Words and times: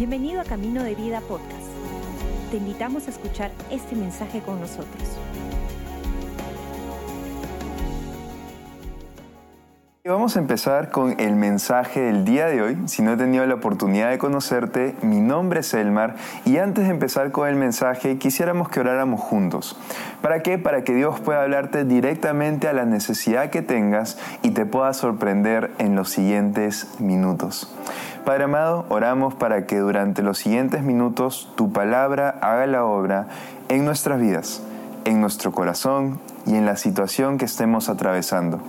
Bienvenido 0.00 0.40
a 0.40 0.44
Camino 0.44 0.82
de 0.82 0.94
Vida 0.94 1.20
Podcast. 1.20 1.60
Te 2.50 2.56
invitamos 2.56 3.06
a 3.06 3.10
escuchar 3.10 3.50
este 3.70 3.94
mensaje 3.94 4.40
con 4.40 4.58
nosotros. 4.58 5.18
Vamos 10.06 10.36
a 10.36 10.40
empezar 10.40 10.90
con 10.90 11.20
el 11.20 11.36
mensaje 11.36 12.00
del 12.00 12.24
día 12.24 12.46
de 12.46 12.62
hoy. 12.62 12.78
Si 12.86 13.02
no 13.02 13.12
he 13.12 13.16
tenido 13.18 13.44
la 13.44 13.56
oportunidad 13.56 14.08
de 14.08 14.16
conocerte, 14.16 14.94
mi 15.02 15.20
nombre 15.20 15.60
es 15.60 15.74
Elmar 15.74 16.16
y 16.46 16.56
antes 16.56 16.84
de 16.84 16.90
empezar 16.90 17.30
con 17.30 17.46
el 17.46 17.56
mensaje 17.56 18.16
quisiéramos 18.16 18.70
que 18.70 18.80
oráramos 18.80 19.20
juntos. 19.20 19.78
¿Para 20.22 20.42
qué? 20.42 20.56
Para 20.56 20.82
que 20.82 20.94
Dios 20.94 21.20
pueda 21.20 21.42
hablarte 21.42 21.84
directamente 21.84 22.68
a 22.68 22.72
la 22.72 22.86
necesidad 22.86 23.50
que 23.50 23.60
tengas 23.60 24.18
y 24.42 24.52
te 24.52 24.64
pueda 24.64 24.94
sorprender 24.94 25.70
en 25.76 25.94
los 25.94 26.08
siguientes 26.08 26.88
minutos. 26.98 27.70
Padre 28.24 28.44
amado, 28.44 28.84
oramos 28.90 29.34
para 29.34 29.66
que 29.66 29.78
durante 29.78 30.22
los 30.22 30.38
siguientes 30.38 30.82
minutos 30.82 31.48
tu 31.56 31.72
palabra 31.72 32.36
haga 32.42 32.66
la 32.66 32.84
obra 32.84 33.26
en 33.68 33.84
nuestras 33.84 34.20
vidas, 34.20 34.62
en 35.04 35.20
nuestro 35.20 35.52
corazón 35.52 36.20
y 36.46 36.54
en 36.54 36.66
la 36.66 36.76
situación 36.76 37.38
que 37.38 37.46
estemos 37.46 37.88
atravesando. 37.88 38.60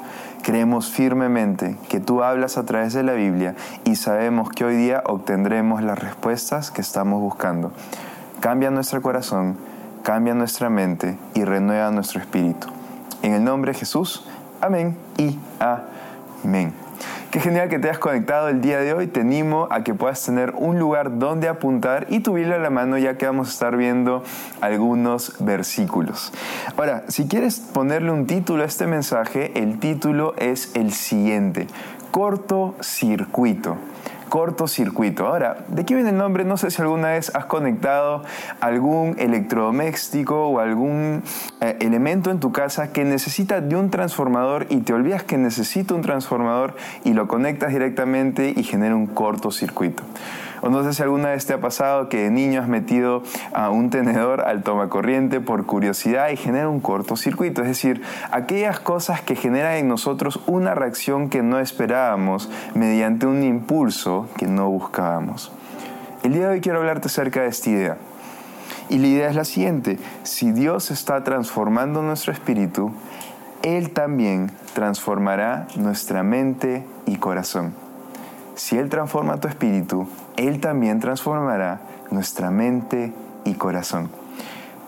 Creemos 0.42 0.90
firmemente 0.90 1.78
que 1.90 2.00
tú 2.00 2.24
hablas 2.24 2.58
a 2.58 2.64
través 2.66 2.94
de 2.94 3.04
la 3.04 3.14
Biblia 3.14 3.56
y 3.84 3.98
sabemos 3.98 4.50
que 4.50 4.64
hoy 4.64 4.76
día 4.76 5.04
obtendremos 5.06 5.84
las 5.84 6.00
respuestas 6.00 6.72
que 6.72 6.82
estamos 6.82 7.20
buscando. 7.20 7.72
Cambia 8.40 8.72
nuestro 8.72 9.02
corazón, 9.02 9.58
cambia 10.02 10.34
nuestra 10.34 10.70
mente 10.70 11.18
y 11.34 11.44
renueva 11.44 11.92
nuestro 11.92 12.22
espíritu. 12.22 12.68
En 13.22 13.34
el 13.34 13.44
nombre 13.44 13.74
de 13.74 13.80
Jesús, 13.80 14.26
amén 14.62 14.98
y 15.18 15.38
amén. 16.44 16.74
Qué 17.32 17.40
genial 17.40 17.70
que 17.70 17.80
te 17.80 17.88
hayas 17.88 17.98
conectado 17.98 18.50
el 18.50 18.60
día 18.60 18.80
de 18.80 18.94
hoy. 18.94 19.08
Te 19.08 19.22
animo 19.22 19.70
a 19.72 19.86
que 19.86 19.94
puedas 19.94 20.22
tener 20.26 20.54
un 20.58 20.80
lugar 20.80 21.18
donde 21.18 21.48
apuntar 21.48 22.08
y 22.10 22.20
tu 22.20 22.36
a 22.36 22.42
la 22.42 22.70
mano 22.70 22.98
ya 22.98 23.18
que 23.18 23.26
vamos 23.26 23.48
a 23.48 23.52
estar 23.52 23.78
viendo 23.78 24.22
algunos 24.60 25.36
versículos. 25.40 26.34
Ahora, 26.76 27.06
si 27.08 27.30
quieres 27.30 27.62
ponerle 27.62 28.12
un 28.12 28.28
título 28.28 28.64
a 28.64 28.66
este 28.66 28.86
mensaje, 28.86 29.58
el 29.64 29.80
título 29.80 30.34
es 30.40 30.76
el 30.76 30.92
siguiente, 30.92 31.68
cortocircuito 32.12 33.78
cortocircuito. 34.32 35.28
Ahora, 35.28 35.58
¿de 35.68 35.84
qué 35.84 35.94
viene 35.94 36.12
el 36.12 36.18
nombre? 36.18 36.46
No 36.46 36.56
sé 36.56 36.72
si 36.72 36.82
alguna 36.82 37.10
vez 37.10 37.36
has 37.36 37.48
conectado 37.48 38.24
algún 38.62 39.18
electrodoméstico 39.20 40.48
o 40.48 40.60
algún 40.60 41.22
eh, 41.60 41.76
elemento 41.82 42.32
en 42.32 42.40
tu 42.40 42.54
casa 42.54 42.94
que 42.94 43.04
necesita 43.04 43.60
de 43.60 43.76
un 43.76 43.90
transformador 43.90 44.68
y 44.70 44.78
te 44.78 44.94
olvidas 44.94 45.24
que 45.24 45.38
necesita 45.38 45.96
un 45.96 46.02
transformador 46.02 46.78
y 47.04 47.12
lo 47.12 47.28
conectas 47.28 47.74
directamente 47.74 48.54
y 48.56 48.64
genera 48.64 48.96
un 48.96 49.06
cortocircuito. 49.06 50.04
O 50.62 50.70
no 50.70 50.84
sé 50.84 50.94
si 50.94 51.02
alguna 51.02 51.30
vez 51.30 51.46
te 51.46 51.54
ha 51.54 51.60
pasado 51.60 52.08
que 52.08 52.24
de 52.24 52.32
niño 52.32 52.62
has 52.62 52.68
metido 52.68 53.24
a 53.54 53.70
un 53.72 53.90
tenedor 53.90 54.42
al 54.42 54.62
tomacorriente 54.62 55.42
por 55.42 55.66
curiosidad 55.66 56.30
y 56.30 56.38
genera 56.38 56.70
un 56.70 56.80
cortocircuito. 56.80 57.62
Es 57.62 57.68
decir, 57.68 58.04
aquellas 58.32 58.80
cosas 58.80 59.22
que 59.22 59.36
generan 59.36 59.76
en 59.76 59.88
nosotros 59.88 60.40
una 60.46 60.76
reacción 60.76 61.30
que 61.30 61.42
no 61.42 61.60
esperábamos 61.60 62.50
mediante 62.76 63.26
un 63.26 63.44
impulso 63.44 64.28
que 64.38 64.46
no 64.46 64.70
buscábamos. 64.70 65.52
El 66.24 66.34
día 66.34 66.48
de 66.48 66.54
hoy 66.54 66.62
quiero 66.62 66.78
hablarte 66.78 67.08
acerca 67.08 67.42
de 67.42 67.48
esta 67.48 67.70
idea. 67.72 67.98
Y 68.90 69.00
la 69.00 69.08
idea 69.08 69.30
es 69.30 69.36
la 69.36 69.46
siguiente, 69.46 69.98
si 70.24 70.52
Dios 70.52 70.92
está 70.92 71.24
transformando 71.24 72.04
nuestro 72.04 72.34
espíritu, 72.34 72.92
Él 73.64 73.92
también 73.92 74.52
transformará 74.74 75.68
nuestra 75.78 76.24
mente 76.24 76.86
y 77.06 77.16
corazón. 77.16 77.74
Si 78.56 78.78
Él 78.78 78.90
transforma 78.90 79.40
tu 79.40 79.48
espíritu, 79.48 80.08
Él 80.48 80.60
también 80.60 81.00
transformará 81.00 81.82
nuestra 82.10 82.50
mente 82.50 83.14
y 83.46 83.54
corazón. 83.54 84.10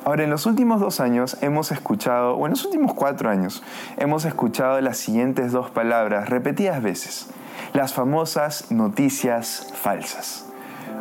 Ahora, 0.03 0.23
en 0.23 0.29
los 0.29 0.45
últimos 0.45 0.81
dos 0.81 0.99
años 0.99 1.37
hemos 1.41 1.71
escuchado, 1.71 2.35
o 2.35 2.45
en 2.45 2.51
los 2.51 2.65
últimos 2.65 2.93
cuatro 2.93 3.29
años, 3.29 3.63
hemos 3.97 4.25
escuchado 4.25 4.81
las 4.81 4.97
siguientes 4.97 5.51
dos 5.51 5.69
palabras 5.69 6.29
repetidas 6.29 6.81
veces. 6.81 7.27
Las 7.73 7.93
famosas 7.93 8.71
noticias 8.71 9.71
falsas, 9.75 10.45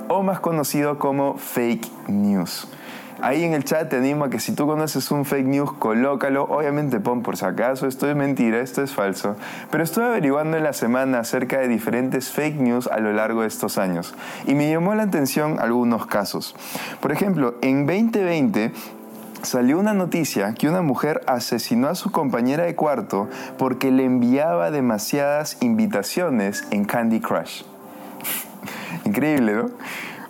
o 0.08 0.22
más 0.22 0.40
conocido 0.40 0.98
como 0.98 1.36
fake 1.36 2.08
news. 2.08 2.68
Ahí 3.22 3.44
en 3.44 3.54
el 3.54 3.62
chat 3.62 3.88
te 3.88 3.98
animo 3.98 4.24
a 4.24 4.30
que 4.30 4.40
si 4.40 4.52
tú 4.52 4.66
conoces 4.66 5.08
un 5.12 5.24
fake 5.24 5.46
news, 5.46 5.72
colócalo. 5.74 6.42
Obviamente 6.42 6.98
pon 6.98 7.22
por 7.22 7.36
si 7.36 7.44
acaso, 7.44 7.86
esto 7.86 8.10
es 8.10 8.16
mentira, 8.16 8.58
esto 8.58 8.82
es 8.82 8.92
falso. 8.92 9.36
Pero 9.70 9.84
estuve 9.84 10.06
averiguando 10.06 10.56
en 10.56 10.64
la 10.64 10.72
semana 10.72 11.20
acerca 11.20 11.60
de 11.60 11.68
diferentes 11.68 12.32
fake 12.32 12.56
news 12.56 12.88
a 12.88 12.98
lo 12.98 13.12
largo 13.12 13.42
de 13.42 13.46
estos 13.46 13.78
años. 13.78 14.12
Y 14.48 14.56
me 14.56 14.68
llamó 14.68 14.96
la 14.96 15.04
atención 15.04 15.60
algunos 15.60 16.06
casos. 16.06 16.56
Por 17.00 17.12
ejemplo, 17.12 17.54
en 17.60 17.86
2020 17.86 18.72
salió 19.42 19.78
una 19.78 19.94
noticia 19.94 20.52
que 20.54 20.68
una 20.68 20.82
mujer 20.82 21.20
asesinó 21.28 21.86
a 21.86 21.94
su 21.94 22.10
compañera 22.10 22.64
de 22.64 22.74
cuarto 22.74 23.28
porque 23.56 23.92
le 23.92 24.04
enviaba 24.04 24.72
demasiadas 24.72 25.58
invitaciones 25.60 26.64
en 26.72 26.84
Candy 26.86 27.20
Crush. 27.20 27.62
Increíble, 29.04 29.54
¿no? 29.54 29.70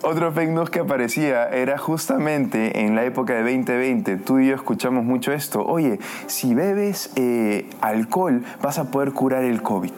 Otro 0.05 0.33
fake 0.33 0.49
news 0.49 0.69
que 0.69 0.79
aparecía 0.79 1.47
era 1.47 1.77
justamente 1.77 2.81
en 2.81 2.93
la 2.93 3.05
época 3.05 3.35
de 3.35 3.41
2020. 3.41 4.17
Tú 4.17 4.39
y 4.39 4.47
yo 4.47 4.55
escuchamos 4.55 5.05
mucho 5.05 5.31
esto. 5.31 5.65
Oye, 5.65 5.97
si 6.27 6.53
bebes 6.53 7.11
eh, 7.15 7.69
alcohol 7.79 8.43
vas 8.61 8.79
a 8.79 8.91
poder 8.91 9.13
curar 9.13 9.45
el 9.45 9.61
COVID. 9.61 9.93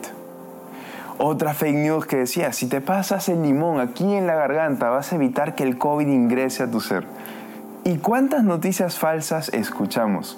Otra 1.18 1.56
fake 1.56 1.78
news 1.78 2.06
que 2.06 2.18
decía, 2.18 2.54
si 2.54 2.68
te 2.68 2.82
pasas 2.82 3.30
el 3.30 3.42
limón 3.42 3.80
aquí 3.80 4.14
en 4.14 4.28
la 4.28 4.36
garganta 4.36 4.90
vas 4.90 5.12
a 5.12 5.16
evitar 5.16 5.56
que 5.56 5.64
el 5.64 5.80
COVID 5.80 6.08
ingrese 6.08 6.62
a 6.62 6.70
tu 6.70 6.82
ser. 6.82 7.06
¿Y 7.84 7.98
cuántas 7.98 8.44
noticias 8.44 9.00
falsas 9.00 9.50
escuchamos? 9.50 10.38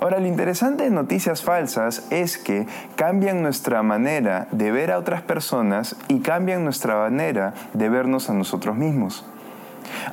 Ahora, 0.00 0.20
lo 0.20 0.26
interesante 0.26 0.84
de 0.84 0.90
noticias 0.90 1.42
falsas 1.42 2.06
es 2.10 2.36
que 2.36 2.66
cambian 2.96 3.42
nuestra 3.42 3.82
manera 3.82 4.46
de 4.50 4.70
ver 4.70 4.90
a 4.92 4.98
otras 4.98 5.22
personas 5.22 5.96
y 6.08 6.20
cambian 6.20 6.64
nuestra 6.64 6.96
manera 6.96 7.54
de 7.72 7.88
vernos 7.88 8.28
a 8.28 8.34
nosotros 8.34 8.76
mismos. 8.76 9.24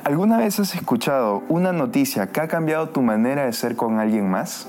¿Alguna 0.04 0.38
vez 0.38 0.58
has 0.58 0.74
escuchado 0.74 1.42
una 1.48 1.72
noticia 1.72 2.28
que 2.28 2.40
ha 2.40 2.48
cambiado 2.48 2.88
tu 2.88 3.02
manera 3.02 3.44
de 3.44 3.52
ser 3.52 3.76
con 3.76 3.98
alguien 3.98 4.30
más? 4.30 4.68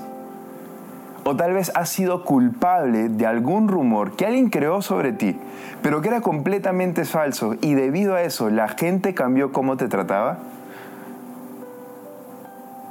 O 1.24 1.34
tal 1.34 1.54
vez 1.54 1.72
has 1.74 1.88
sido 1.88 2.24
culpable 2.24 3.08
de 3.08 3.26
algún 3.26 3.68
rumor 3.68 4.16
que 4.16 4.26
alguien 4.26 4.50
creó 4.50 4.82
sobre 4.82 5.12
ti, 5.12 5.38
pero 5.82 6.00
que 6.02 6.08
era 6.08 6.20
completamente 6.20 7.04
falso 7.04 7.54
y 7.60 7.74
debido 7.74 8.14
a 8.14 8.22
eso 8.22 8.50
la 8.50 8.68
gente 8.68 9.14
cambió 9.14 9.50
cómo 9.50 9.76
te 9.76 9.88
trataba? 9.88 10.38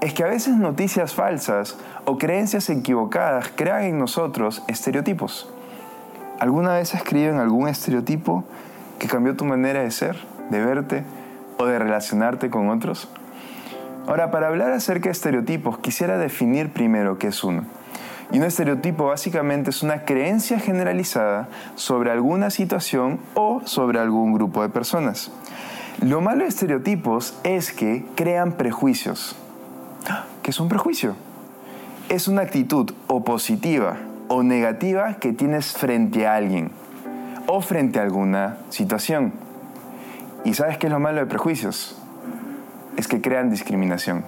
Es 0.06 0.14
que 0.14 0.24
a 0.24 0.28
veces 0.28 0.56
noticias 0.56 1.16
falsas 1.16 1.78
o 2.06 2.20
creencias 2.20 2.70
equivocadas 2.70 3.52
crean 3.56 3.86
en 3.86 3.98
nosotros 3.98 4.62
estereotipos. 4.68 5.50
¿Alguna 6.40 6.76
vez 6.76 6.94
escriben 6.94 7.40
algún 7.40 7.68
estereotipo 7.68 8.44
que 9.00 9.08
cambió 9.08 9.36
tu 9.36 9.46
manera 9.46 9.82
de 9.82 9.90
ser, 9.90 10.16
de 10.52 10.64
verte 10.64 11.04
o 11.58 11.66
de 11.66 11.80
relacionarte 11.80 12.52
con 12.52 12.70
otros? 12.70 13.10
Ahora, 14.06 14.30
para 14.30 14.46
hablar 14.46 14.74
acerca 14.74 15.06
de 15.06 15.14
estereotipos, 15.14 15.80
quisiera 15.80 16.20
definir 16.20 16.72
primero 16.72 17.18
qué 17.18 17.30
es 17.30 17.44
uno. 17.44 17.64
Y 18.32 18.38
un 18.38 18.44
estereotipo 18.44 19.08
básicamente 19.08 19.72
es 19.72 19.82
una 19.82 20.06
creencia 20.06 20.60
generalizada 20.60 21.50
sobre 21.74 22.12
alguna 22.12 22.52
situación 22.52 23.20
o 23.34 23.64
sobre 23.66 23.98
algún 23.98 24.34
grupo 24.34 24.62
de 24.62 24.70
personas. 24.70 25.32
Lo 26.00 26.22
malo 26.22 26.44
de 26.44 26.50
estereotipos 26.50 27.40
es 27.44 27.72
que 27.72 28.06
crean 28.14 28.52
prejuicios. 28.52 29.36
¿Qué 30.46 30.52
es 30.52 30.60
un 30.60 30.70
prejuicio? 30.70 31.16
Es 32.08 32.28
una 32.28 32.44
actitud 32.44 32.92
o 33.08 33.24
positiva 33.24 33.98
o 34.28 34.44
negativa 34.44 35.16
que 35.16 35.34
tienes 35.34 35.74
frente 35.74 36.28
a 36.28 36.36
alguien 36.36 36.70
o 37.48 37.62
frente 37.62 37.98
a 37.98 38.04
alguna 38.04 38.58
situación. 38.70 39.34
¿Y 40.44 40.54
sabes 40.54 40.78
qué 40.78 40.86
es 40.86 40.94
lo 40.94 41.00
malo 41.00 41.20
de 41.20 41.26
prejuicios? 41.26 42.00
Es 42.96 43.08
que 43.08 43.22
crean 43.22 43.50
discriminación. 43.50 44.24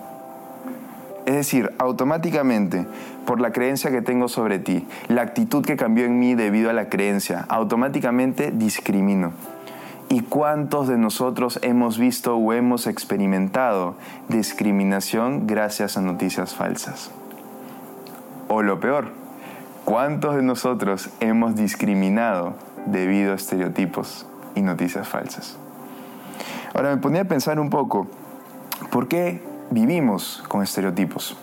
Es 1.27 1.35
decir, 1.35 1.71
automáticamente, 1.77 2.87
por 3.27 3.39
la 3.39 3.51
creencia 3.51 3.91
que 3.91 4.01
tengo 4.01 4.27
sobre 4.27 4.57
ti, 4.57 4.87
la 5.09 5.21
actitud 5.21 5.63
que 5.63 5.77
cambió 5.77 6.05
en 6.05 6.17
mí 6.17 6.33
debido 6.33 6.71
a 6.71 6.73
la 6.73 6.89
creencia, 6.89 7.45
automáticamente 7.47 8.49
discrimino. 8.49 9.33
¿Y 10.09 10.21
cuántos 10.21 10.87
de 10.87 10.97
nosotros 10.97 11.59
hemos 11.63 11.97
visto 11.97 12.37
o 12.37 12.53
hemos 12.53 12.87
experimentado 12.87 13.95
discriminación 14.29 15.47
gracias 15.47 15.97
a 15.97 16.01
noticias 16.01 16.55
falsas? 16.55 17.11
O 18.47 18.61
lo 18.61 18.79
peor, 18.79 19.09
¿cuántos 19.83 20.37
de 20.37 20.43
nosotros 20.43 21.09
hemos 21.19 21.57
discriminado 21.57 22.53
debido 22.85 23.33
a 23.33 23.35
estereotipos 23.35 24.25
y 24.55 24.61
noticias 24.61 25.09
falsas? 25.09 25.57
Ahora 26.73 26.95
me 26.95 27.01
ponía 27.01 27.23
a 27.23 27.25
pensar 27.25 27.59
un 27.59 27.69
poco, 27.69 28.07
¿por 28.91 29.09
qué 29.09 29.43
vivimos 29.71 30.41
con 30.47 30.63
estereotipos? 30.63 31.37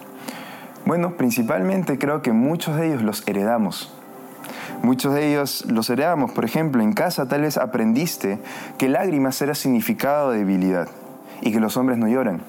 Bueno, 0.87 1.19
principalmente 1.19 1.99
creo 1.99 2.23
que 2.23 2.33
muchos 2.33 2.77
de 2.77 2.87
ellos 2.87 3.03
los 3.03 3.29
heredamos 3.29 3.93
Muchos 4.83 5.15
de 5.15 5.31
ellos 5.31 5.65
los 5.69 5.89
heredamos. 5.91 6.33
Por 6.33 6.45
ejemplo, 6.45 6.83
en 6.83 6.93
casa 6.93 7.27
tal 7.27 7.43
vez 7.43 7.57
aprendiste 7.57 8.39
que 8.79 8.89
lágrimas 8.89 9.41
era 9.43 9.55
significado 9.55 10.31
de 10.31 10.39
debilidad 10.39 10.89
y 11.41 11.53
que 11.53 11.61
los 11.61 11.77
hombres 11.77 11.99
no 11.99 12.09
lloran. 12.09 12.43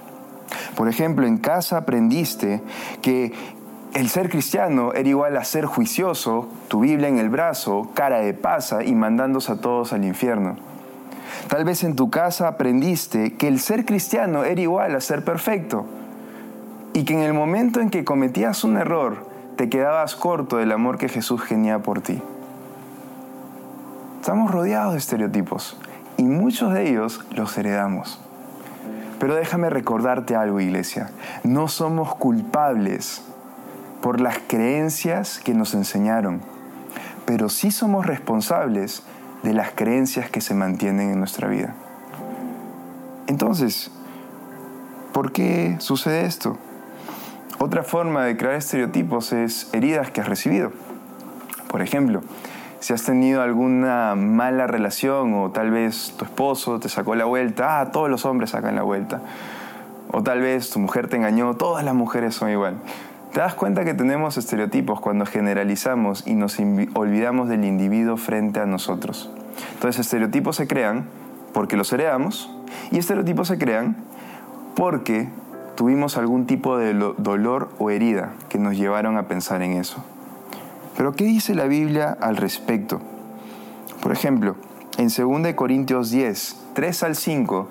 Por 0.75 0.89
ejemplo, 0.89 1.25
en 1.25 1.37
casa 1.37 1.77
aprendiste 1.77 2.61
que 3.01 3.33
el 3.93 4.09
ser 4.09 4.29
cristiano 4.29 4.91
era 4.93 5.07
igual 5.07 5.37
a 5.37 5.43
ser 5.45 5.65
juicioso, 5.65 6.49
tu 6.67 6.81
Biblia 6.81 7.07
en 7.07 7.17
el 7.17 7.29
brazo, 7.29 7.91
cara 7.93 8.19
de 8.19 8.33
pasa 8.33 8.83
y 8.83 8.93
mandándose 8.93 9.53
a 9.53 9.55
todos 9.55 9.93
al 9.93 10.03
infierno. 10.03 10.57
Tal 11.47 11.63
vez 11.63 11.83
en 11.83 11.95
tu 11.95 12.09
casa 12.09 12.47
aprendiste 12.47 13.33
que 13.35 13.47
el 13.47 13.59
ser 13.59 13.85
cristiano 13.85 14.43
era 14.43 14.59
igual 14.59 14.95
a 14.95 15.01
ser 15.01 15.23
perfecto 15.23 15.85
y 16.93 17.03
que 17.03 17.13
en 17.13 17.21
el 17.21 17.33
momento 17.33 17.79
en 17.79 17.89
que 17.89 18.03
cometías 18.03 18.63
un 18.63 18.77
error 18.77 19.34
te 19.55 19.69
quedabas 19.69 20.15
corto 20.15 20.57
del 20.57 20.71
amor 20.71 20.97
que 20.97 21.09
Jesús 21.09 21.41
genía 21.41 21.79
por 21.79 22.01
ti. 22.01 22.21
Estamos 24.19 24.51
rodeados 24.51 24.93
de 24.93 24.99
estereotipos 24.99 25.77
y 26.17 26.23
muchos 26.23 26.73
de 26.73 26.89
ellos 26.89 27.23
los 27.31 27.57
heredamos. 27.57 28.19
Pero 29.19 29.35
déjame 29.35 29.69
recordarte 29.69 30.35
algo, 30.35 30.59
iglesia. 30.59 31.09
No 31.43 31.67
somos 31.67 32.15
culpables 32.15 33.21
por 34.01 34.19
las 34.19 34.37
creencias 34.45 35.39
que 35.39 35.53
nos 35.53 35.73
enseñaron, 35.73 36.41
pero 37.25 37.49
sí 37.49 37.71
somos 37.71 38.05
responsables 38.05 39.03
de 39.43 39.53
las 39.53 39.71
creencias 39.71 40.29
que 40.29 40.41
se 40.41 40.53
mantienen 40.53 41.11
en 41.11 41.19
nuestra 41.19 41.47
vida. 41.47 41.73
Entonces, 43.27 43.89
¿por 45.13 45.31
qué 45.31 45.77
sucede 45.79 46.25
esto? 46.25 46.57
Otra 47.57 47.83
forma 47.83 48.25
de 48.25 48.35
crear 48.35 48.55
estereotipos 48.55 49.31
es 49.31 49.69
heridas 49.73 50.11
que 50.11 50.19
has 50.19 50.27
recibido. 50.27 50.71
Por 51.69 51.81
ejemplo, 51.81 52.21
si 52.79 52.93
has 52.93 53.03
tenido 53.03 53.41
alguna 53.41 54.15
mala 54.15 54.67
relación 54.67 55.33
o 55.33 55.51
tal 55.51 55.71
vez 55.71 56.13
tu 56.17 56.25
esposo 56.25 56.79
te 56.79 56.89
sacó 56.89 57.15
la 57.15 57.25
vuelta, 57.25 57.79
ah, 57.79 57.91
todos 57.91 58.09
los 58.09 58.25
hombres 58.25 58.51
sacan 58.51 58.75
la 58.75 58.83
vuelta. 58.83 59.21
O 60.11 60.21
tal 60.21 60.41
vez 60.41 60.69
tu 60.69 60.79
mujer 60.79 61.07
te 61.07 61.15
engañó, 61.15 61.55
todas 61.55 61.83
las 61.85 61.95
mujeres 61.95 62.35
son 62.35 62.49
igual. 62.49 62.75
Te 63.31 63.39
das 63.39 63.55
cuenta 63.55 63.85
que 63.85 63.93
tenemos 63.93 64.37
estereotipos 64.37 64.99
cuando 64.99 65.25
generalizamos 65.25 66.27
y 66.27 66.35
nos 66.35 66.57
olvidamos 66.93 67.49
del 67.49 67.65
individuo 67.65 68.17
frente 68.17 68.59
a 68.59 68.65
nosotros. 68.65 69.31
Entonces 69.73 70.05
estereotipos 70.05 70.57
se 70.57 70.67
crean 70.67 71.05
porque 71.53 71.77
los 71.77 71.91
heredamos 71.93 72.51
y 72.91 72.97
estereotipos 72.97 73.47
se 73.47 73.57
crean 73.57 73.97
porque 74.75 75.29
tuvimos 75.75 76.17
algún 76.17 76.45
tipo 76.45 76.77
de 76.77 76.93
dolor 77.17 77.69
o 77.79 77.89
herida 77.89 78.33
que 78.49 78.57
nos 78.57 78.75
llevaron 78.75 79.17
a 79.17 79.27
pensar 79.27 79.61
en 79.61 79.73
eso. 79.73 80.03
Pero 80.97 81.13
¿qué 81.13 81.25
dice 81.25 81.55
la 81.55 81.65
Biblia 81.65 82.17
al 82.19 82.37
respecto? 82.37 83.01
Por 84.01 84.11
ejemplo, 84.11 84.55
en 84.97 85.09
2 85.09 85.53
Corintios 85.55 86.09
10, 86.09 86.57
3 86.73 87.03
al 87.03 87.15
5, 87.15 87.67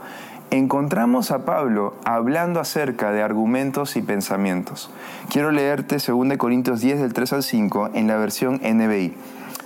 encontramos 0.51 1.31
a 1.31 1.45
Pablo 1.45 1.95
hablando 2.05 2.61
acerca 2.61 3.13
de 3.13 3.23
argumentos 3.23 3.97
y 3.97 4.03
pensamientos. 4.03 4.91
Quiero 5.31 5.51
leerte 5.51 5.97
2 5.97 6.37
Corintios 6.37 6.81
10 6.81 7.01
del 7.01 7.13
3 7.15 7.33
al 7.33 7.43
5 7.43 7.91
en 7.95 8.07
la 8.07 8.17
versión 8.17 8.61
NBI. 8.63 9.15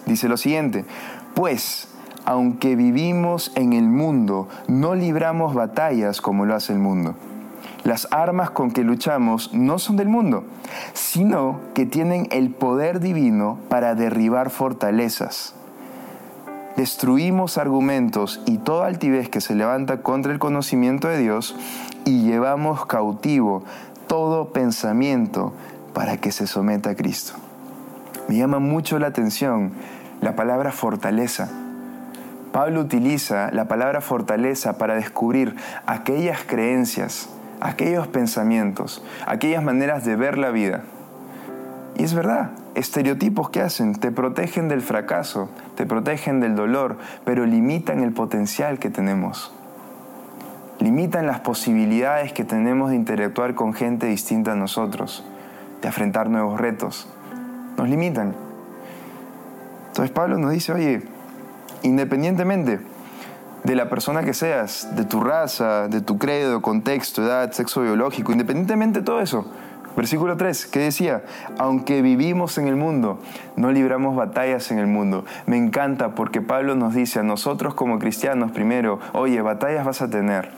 Dice 0.06 0.28
lo 0.28 0.36
siguiente, 0.36 0.84
pues 1.34 1.88
aunque 2.24 2.76
vivimos 2.76 3.52
en 3.54 3.72
el 3.72 3.88
mundo, 3.88 4.48
no 4.68 4.94
libramos 4.94 5.54
batallas 5.54 6.20
como 6.20 6.44
lo 6.44 6.54
hace 6.54 6.74
el 6.74 6.78
mundo. 6.78 7.14
Las 7.84 8.08
armas 8.10 8.50
con 8.50 8.70
que 8.70 8.82
luchamos 8.82 9.54
no 9.54 9.78
son 9.78 9.96
del 9.96 10.08
mundo, 10.08 10.44
sino 10.92 11.60
que 11.74 11.86
tienen 11.86 12.28
el 12.30 12.50
poder 12.50 13.00
divino 13.00 13.58
para 13.68 13.94
derribar 13.94 14.50
fortalezas 14.50 15.54
destruimos 16.78 17.58
argumentos 17.58 18.40
y 18.46 18.58
toda 18.58 18.86
altivez 18.86 19.28
que 19.28 19.40
se 19.40 19.56
levanta 19.56 20.00
contra 20.00 20.30
el 20.30 20.38
conocimiento 20.38 21.08
de 21.08 21.18
Dios 21.18 21.56
y 22.04 22.22
llevamos 22.22 22.86
cautivo 22.86 23.64
todo 24.06 24.52
pensamiento 24.52 25.52
para 25.92 26.18
que 26.18 26.30
se 26.30 26.46
someta 26.46 26.90
a 26.90 26.94
Cristo. 26.94 27.32
Me 28.28 28.36
llama 28.36 28.60
mucho 28.60 29.00
la 29.00 29.08
atención 29.08 29.72
la 30.20 30.36
palabra 30.36 30.70
fortaleza. 30.70 31.48
Pablo 32.52 32.80
utiliza 32.80 33.50
la 33.50 33.66
palabra 33.66 34.00
fortaleza 34.00 34.78
para 34.78 34.94
descubrir 34.94 35.56
aquellas 35.84 36.44
creencias, 36.44 37.28
aquellos 37.60 38.06
pensamientos, 38.08 39.02
aquellas 39.26 39.62
maneras 39.62 40.04
de 40.04 40.16
ver 40.16 40.38
la 40.38 40.50
vida. 40.50 40.82
Y 41.96 42.04
es 42.04 42.14
verdad, 42.14 42.50
estereotipos 42.74 43.50
que 43.50 43.60
hacen 43.60 43.94
te 43.94 44.12
protegen 44.12 44.68
del 44.68 44.82
fracaso, 44.82 45.50
te 45.74 45.84
protegen 45.84 46.40
del 46.40 46.54
dolor, 46.54 46.96
pero 47.24 47.44
limitan 47.44 48.00
el 48.00 48.12
potencial 48.12 48.78
que 48.78 48.90
tenemos. 48.90 49.52
Limitan 50.78 51.26
las 51.26 51.40
posibilidades 51.40 52.32
que 52.32 52.44
tenemos 52.44 52.90
de 52.90 52.96
interactuar 52.96 53.54
con 53.54 53.74
gente 53.74 54.06
distinta 54.06 54.52
a 54.52 54.54
nosotros, 54.54 55.24
de 55.82 55.88
afrontar 55.88 56.30
nuevos 56.30 56.60
retos. 56.60 57.08
Nos 57.76 57.88
limitan. 57.88 58.34
Entonces 59.88 60.12
Pablo 60.12 60.38
nos 60.38 60.52
dice, 60.52 60.72
oye, 60.72 61.02
independientemente 61.82 62.78
de 63.64 63.74
la 63.74 63.88
persona 63.88 64.22
que 64.22 64.34
seas, 64.34 64.88
de 64.96 65.04
tu 65.04 65.20
raza, 65.20 65.88
de 65.88 66.00
tu 66.00 66.18
credo, 66.18 66.62
contexto, 66.62 67.22
edad, 67.22 67.52
sexo 67.52 67.82
biológico, 67.82 68.32
independientemente 68.32 69.00
de 69.00 69.04
todo 69.04 69.20
eso, 69.20 69.46
Versículo 69.98 70.36
3, 70.36 70.66
que 70.66 70.78
decía, 70.78 71.24
aunque 71.58 72.02
vivimos 72.02 72.56
en 72.56 72.68
el 72.68 72.76
mundo, 72.76 73.18
no 73.56 73.72
libramos 73.72 74.14
batallas 74.14 74.70
en 74.70 74.78
el 74.78 74.86
mundo. 74.86 75.24
Me 75.46 75.56
encanta 75.56 76.14
porque 76.14 76.40
Pablo 76.40 76.76
nos 76.76 76.94
dice 76.94 77.18
a 77.18 77.24
nosotros 77.24 77.74
como 77.74 77.98
cristianos 77.98 78.52
primero, 78.52 79.00
oye, 79.12 79.42
batallas 79.42 79.84
vas 79.84 80.00
a 80.00 80.08
tener. 80.08 80.50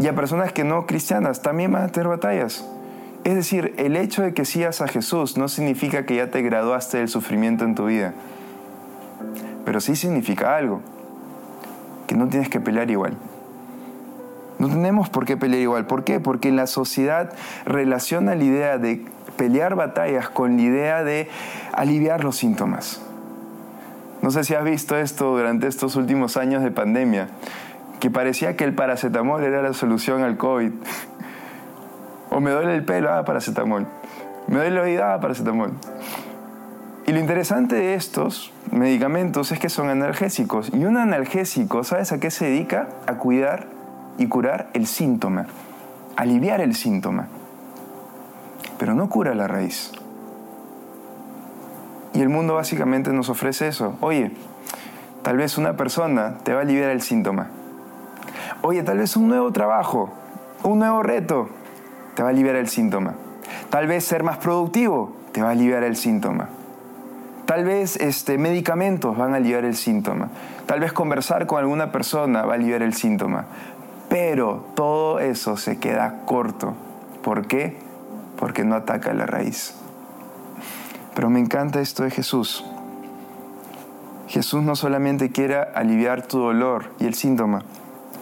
Y 0.00 0.08
a 0.08 0.16
personas 0.16 0.52
que 0.52 0.64
no 0.64 0.84
cristianas 0.84 1.42
también 1.42 1.70
van 1.70 1.84
a 1.84 1.88
tener 1.90 2.08
batallas. 2.08 2.64
Es 3.22 3.36
decir, 3.36 3.72
el 3.76 3.94
hecho 3.94 4.22
de 4.22 4.34
que 4.34 4.44
sigas 4.44 4.80
a 4.80 4.88
Jesús 4.88 5.36
no 5.36 5.46
significa 5.46 6.04
que 6.06 6.16
ya 6.16 6.28
te 6.28 6.42
graduaste 6.42 6.98
del 6.98 7.08
sufrimiento 7.08 7.64
en 7.64 7.76
tu 7.76 7.86
vida. 7.86 8.14
Pero 9.64 9.80
sí 9.80 9.94
significa 9.94 10.56
algo, 10.56 10.80
que 12.10 12.16
no 12.16 12.26
tienes 12.26 12.48
que 12.48 12.58
pelear 12.58 12.90
igual. 12.90 13.16
No 14.58 14.66
tenemos 14.66 15.08
por 15.08 15.26
qué 15.26 15.36
pelear 15.36 15.62
igual. 15.62 15.86
¿Por 15.86 16.02
qué? 16.02 16.18
Porque 16.18 16.50
la 16.50 16.66
sociedad 16.66 17.32
relaciona 17.64 18.34
la 18.34 18.42
idea 18.42 18.78
de 18.78 19.06
pelear 19.36 19.76
batallas 19.76 20.28
con 20.28 20.56
la 20.56 20.62
idea 20.62 21.04
de 21.04 21.28
aliviar 21.72 22.24
los 22.24 22.34
síntomas. 22.34 23.00
No 24.22 24.32
sé 24.32 24.42
si 24.42 24.56
has 24.56 24.64
visto 24.64 24.96
esto 24.96 25.36
durante 25.36 25.68
estos 25.68 25.94
últimos 25.94 26.36
años 26.36 26.64
de 26.64 26.72
pandemia, 26.72 27.28
que 28.00 28.10
parecía 28.10 28.56
que 28.56 28.64
el 28.64 28.74
paracetamol 28.74 29.44
era 29.44 29.62
la 29.62 29.72
solución 29.72 30.24
al 30.24 30.36
COVID. 30.36 30.72
o 32.30 32.40
me 32.40 32.50
duele 32.50 32.74
el 32.74 32.84
pelo, 32.84 33.12
ah, 33.12 33.24
paracetamol. 33.24 33.86
Me 34.48 34.56
duele 34.56 34.74
la 34.74 34.82
oído, 34.82 35.04
ah, 35.04 35.20
paracetamol. 35.20 35.74
Y 37.10 37.12
lo 37.12 37.18
interesante 37.18 37.74
de 37.74 37.94
estos 37.94 38.52
medicamentos 38.70 39.50
es 39.50 39.58
que 39.58 39.68
son 39.68 39.88
analgésicos. 39.88 40.70
Y 40.72 40.84
un 40.84 40.96
analgésico, 40.96 41.82
¿sabes 41.82 42.12
a 42.12 42.20
qué 42.20 42.30
se 42.30 42.44
dedica? 42.44 42.86
A 43.08 43.14
cuidar 43.14 43.66
y 44.16 44.28
curar 44.28 44.70
el 44.74 44.86
síntoma, 44.86 45.46
aliviar 46.14 46.60
el 46.60 46.76
síntoma, 46.76 47.26
pero 48.78 48.94
no 48.94 49.08
cura 49.08 49.34
la 49.34 49.48
raíz. 49.48 49.90
Y 52.14 52.20
el 52.20 52.28
mundo 52.28 52.54
básicamente 52.54 53.12
nos 53.12 53.28
ofrece 53.28 53.66
eso. 53.66 53.96
Oye, 54.02 54.30
tal 55.24 55.36
vez 55.36 55.58
una 55.58 55.76
persona 55.76 56.38
te 56.44 56.52
va 56.52 56.60
a 56.60 56.62
aliviar 56.62 56.90
el 56.90 57.02
síntoma. 57.02 57.48
Oye, 58.62 58.84
tal 58.84 58.98
vez 58.98 59.16
un 59.16 59.26
nuevo 59.26 59.50
trabajo, 59.50 60.10
un 60.62 60.78
nuevo 60.78 61.02
reto, 61.02 61.48
te 62.14 62.22
va 62.22 62.28
a 62.28 62.30
aliviar 62.30 62.54
el 62.54 62.68
síntoma. 62.68 63.14
Tal 63.68 63.88
vez 63.88 64.04
ser 64.04 64.22
más 64.22 64.36
productivo 64.36 65.16
te 65.32 65.42
va 65.42 65.48
a 65.48 65.52
aliviar 65.52 65.82
el 65.82 65.96
síntoma. 65.96 66.50
Tal 67.50 67.64
vez 67.64 67.96
este, 67.96 68.38
medicamentos 68.38 69.16
van 69.16 69.34
a 69.34 69.38
aliviar 69.38 69.64
el 69.64 69.74
síntoma. 69.74 70.28
Tal 70.66 70.78
vez 70.78 70.92
conversar 70.92 71.48
con 71.48 71.58
alguna 71.58 71.90
persona 71.90 72.42
va 72.42 72.52
a 72.52 72.54
aliviar 72.54 72.80
el 72.80 72.94
síntoma. 72.94 73.46
Pero 74.08 74.66
todo 74.76 75.18
eso 75.18 75.56
se 75.56 75.80
queda 75.80 76.20
corto. 76.26 76.74
¿Por 77.24 77.48
qué? 77.48 77.76
Porque 78.38 78.62
no 78.62 78.76
ataca 78.76 79.12
la 79.14 79.26
raíz. 79.26 79.74
Pero 81.16 81.28
me 81.28 81.40
encanta 81.40 81.80
esto 81.80 82.04
de 82.04 82.12
Jesús. 82.12 82.64
Jesús 84.28 84.62
no 84.62 84.76
solamente 84.76 85.32
quiere 85.32 85.56
aliviar 85.56 86.22
tu 86.28 86.38
dolor 86.38 86.84
y 87.00 87.06
el 87.06 87.14
síntoma, 87.14 87.64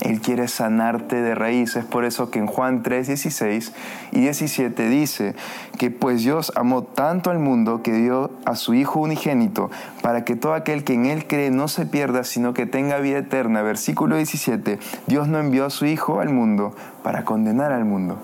él 0.00 0.21
quiere 0.21 0.49
sanarte 0.49 1.21
de 1.21 1.35
raíz. 1.35 1.76
Es 1.76 1.85
por 1.85 2.05
eso 2.05 2.31
que 2.31 2.38
en 2.38 2.47
Juan 2.47 2.83
3, 2.83 3.07
16 3.09 3.73
y 4.12 4.21
17 4.21 4.88
dice 4.88 5.35
que 5.78 5.90
pues 5.90 6.23
Dios 6.23 6.52
amó 6.57 6.83
tanto 6.83 7.31
al 7.31 7.38
mundo 7.38 7.83
que 7.83 7.93
dio 7.93 8.31
a 8.45 8.55
su 8.55 8.75
Hijo 8.75 9.00
unigénito 9.00 9.71
para 10.02 10.25
que 10.25 10.37
todo 10.37 10.55
aquel 10.55 10.85
que 10.85 10.95
en 10.95 11.07
Él 11.07 11.26
cree 11.26 11.50
no 11.50 11.69
se 11.69 11.87
pierda, 11.87 12.25
sino 12.25 12.55
que 12.55 12.67
tenga 12.67 12.99
vida 12.99 13.19
eterna. 13.19 13.62
Versículo 13.62 14.17
17, 14.17 14.78
Dios 15.07 15.28
no 15.28 15.38
envió 15.38 15.67
a 15.67 15.71
su 15.71 15.87
Hijo 15.87 16.21
al 16.21 16.31
mundo 16.31 16.75
para 17.02 17.25
condenar 17.25 17.73
al 17.73 17.85
mundo, 17.85 18.19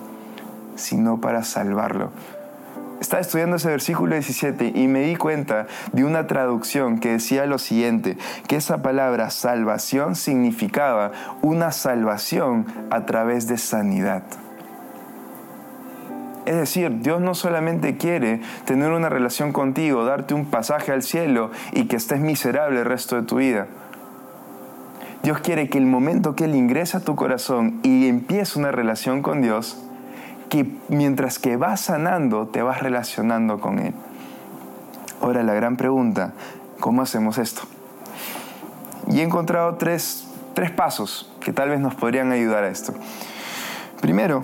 sino 0.75 1.19
para 1.19 1.43
salvarlo. 1.43 2.11
Estaba 3.01 3.21
estudiando 3.21 3.57
ese 3.57 3.69
versículo 3.69 4.13
17 4.13 4.71
y 4.73 4.87
me 4.87 5.01
di 5.01 5.15
cuenta 5.15 5.67
de 5.91 6.05
una 6.05 6.27
traducción 6.27 6.99
que 6.99 7.11
decía 7.11 7.45
lo 7.45 7.59
siguiente, 7.59 8.17
que 8.47 8.55
esa 8.55 8.81
palabra 8.81 9.29
salvación 9.29 10.15
significaba 10.15 11.11
una 11.41 11.71
salvación 11.71 12.65
a 12.91 13.05
través 13.05 13.47
de 13.47 13.57
sanidad. 13.57 14.23
Es 16.45 16.55
decir, 16.55 16.99
Dios 17.01 17.21
no 17.21 17.33
solamente 17.33 17.97
quiere 17.97 18.39
tener 18.65 18.91
una 18.91 19.09
relación 19.09 19.51
contigo, 19.51 20.05
darte 20.05 20.33
un 20.33 20.45
pasaje 20.45 20.91
al 20.91 21.01
cielo 21.01 21.51
y 21.73 21.85
que 21.85 21.95
estés 21.95 22.19
miserable 22.19 22.79
el 22.79 22.85
resto 22.85 23.15
de 23.15 23.23
tu 23.23 23.37
vida. 23.37 23.67
Dios 25.23 25.39
quiere 25.39 25.69
que 25.69 25.79
el 25.79 25.87
momento 25.87 26.35
que 26.35 26.45
Él 26.45 26.53
ingresa 26.53 26.99
a 26.99 27.01
tu 27.01 27.15
corazón 27.15 27.79
y 27.81 28.07
empieza 28.07 28.59
una 28.59 28.71
relación 28.71 29.23
con 29.23 29.41
Dios, 29.41 29.83
que 30.49 30.69
mientras 30.89 31.39
que 31.39 31.57
vas 31.57 31.81
sanando, 31.81 32.47
te 32.47 32.61
vas 32.61 32.81
relacionando 32.81 33.59
con 33.59 33.79
Él. 33.79 33.93
Ahora 35.21 35.43
la 35.43 35.53
gran 35.53 35.77
pregunta, 35.77 36.33
¿cómo 36.79 37.01
hacemos 37.01 37.37
esto? 37.37 37.63
Y 39.07 39.19
he 39.19 39.23
encontrado 39.23 39.75
tres, 39.75 40.27
tres 40.53 40.71
pasos 40.71 41.31
que 41.39 41.53
tal 41.53 41.69
vez 41.69 41.79
nos 41.79 41.95
podrían 41.95 42.31
ayudar 42.31 42.63
a 42.63 42.69
esto. 42.69 42.93
Primero, 44.01 44.43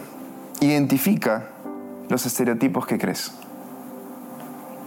identifica 0.60 1.48
los 2.10 2.25
estereotipos 2.25 2.86
que 2.86 2.98
crees. 2.98 3.34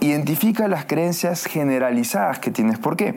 Identifica 0.05 0.67
las 0.67 0.85
creencias 0.85 1.45
generalizadas 1.45 2.37
que 2.37 2.51
tienes. 2.51 2.77
¿Por 2.77 2.95
qué? 2.95 3.15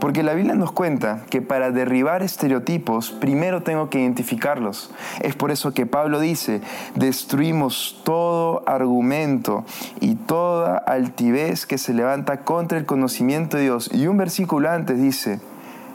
Porque 0.00 0.24
la 0.24 0.34
Biblia 0.34 0.56
nos 0.56 0.72
cuenta 0.72 1.22
que 1.30 1.42
para 1.42 1.70
derribar 1.70 2.24
estereotipos, 2.24 3.12
primero 3.12 3.62
tengo 3.62 3.88
que 3.88 4.00
identificarlos. 4.00 4.90
Es 5.20 5.36
por 5.36 5.52
eso 5.52 5.72
que 5.74 5.86
Pablo 5.86 6.18
dice, 6.18 6.60
destruimos 6.96 8.00
todo 8.02 8.64
argumento 8.66 9.64
y 10.00 10.16
toda 10.16 10.76
altivez 10.76 11.66
que 11.66 11.78
se 11.78 11.94
levanta 11.94 12.40
contra 12.40 12.78
el 12.78 12.84
conocimiento 12.84 13.56
de 13.56 13.62
Dios. 13.62 13.88
Y 13.94 14.08
un 14.08 14.16
versículo 14.16 14.68
antes 14.68 15.00
dice, 15.00 15.38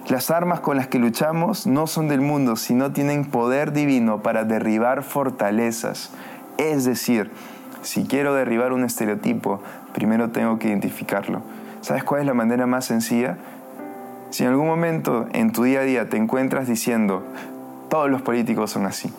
las 0.08 0.31
armas 0.31 0.62
con 0.62 0.77
las 0.77 0.88
que 0.88 1.00
luchamos 1.00 1.67
no 1.67 1.86
son 1.86 2.08
del 2.08 2.22
mundo, 2.22 2.55
sino 2.55 2.93
tienen 2.93 3.25
poder 3.25 3.74
divino 3.74 4.24
para 4.24 4.46
derribar 4.46 5.03
fortalezas. 5.03 6.12
Es 6.58 6.86
decir, 6.86 7.29
si 7.81 8.05
quiero 8.05 8.33
derribar 8.33 8.74
un 8.74 8.83
estereotipo, 8.83 9.62
primero 9.93 10.29
tengo 10.29 10.59
que 10.59 10.67
identificarlo. 10.67 11.41
¿Sabes 11.81 12.03
cuál 12.03 12.21
es 12.21 12.27
la 12.27 12.33
manera 12.33 12.67
más 12.67 12.86
sencilla? 12.86 13.38
Si 14.31 14.43
en 14.43 14.50
algún 14.50 14.67
momento 14.67 15.27
en 15.33 15.51
tu 15.51 15.63
día 15.63 15.79
a 15.79 15.83
día 15.83 16.09
te 16.09 16.17
encuentras 16.17 16.67
diciendo, 16.67 17.24
todos 17.89 18.09
los 18.09 18.21
políticos 18.21 18.71
son 18.71 18.86
así, 18.86 19.12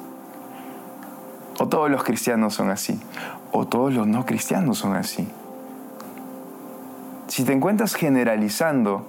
o 1.59 1.69
todos 1.69 1.91
los 1.91 2.05
cristianos 2.05 2.55
son 2.55 2.71
así, 2.71 3.01
o 3.51 3.67
todos 3.67 3.93
los 3.93 4.07
no 4.07 4.27
cristianos 4.27 4.79
son 4.79 4.95
así. 4.95 5.29
Si 7.29 7.45
te 7.45 7.53
encuentras 7.53 7.95
generalizando 7.95 9.07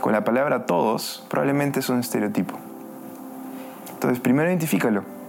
con 0.00 0.12
la 0.12 0.24
palabra 0.24 0.66
todos, 0.66 1.26
probablemente 1.28 1.80
es 1.80 1.88
un 1.88 1.98
estereotipo. 1.98 2.54
Entonces, 3.92 4.20
primero 4.20 4.48
identifícalo 4.48 5.19